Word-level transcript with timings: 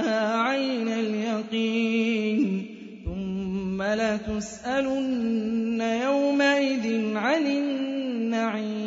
لها 0.00 0.42
عين 0.42 0.88
اليقين 0.88 2.66
ثم 3.04 3.82
لتسألن 3.82 5.80
يومئذ 5.80 7.16
عن 7.16 7.46
النعيم. 7.46 8.79